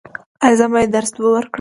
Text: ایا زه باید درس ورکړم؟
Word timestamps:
ایا 0.43 0.57
زه 0.59 0.65
باید 0.71 0.89
درس 0.95 1.11
ورکړم؟ 1.19 1.49